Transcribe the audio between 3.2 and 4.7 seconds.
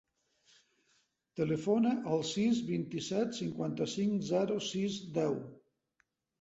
cinquanta-cinc, zero,